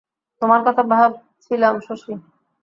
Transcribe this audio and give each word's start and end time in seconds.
তোমার 0.41 0.61
কথা 0.65 0.83
ভাবছিলাম 0.91 1.75
শশী। 1.79 2.13